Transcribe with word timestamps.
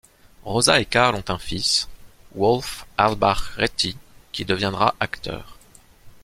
Rosa 0.45 0.79
et 0.79 0.85
Karl 0.87 1.13
ont 1.15 1.29
un 1.31 1.37
fils, 1.37 1.87
Wolf 2.33 2.87
Albach-Retty 2.97 3.95
qui 4.31 4.45
deviendra 4.45 4.95
acteur. 4.99 5.59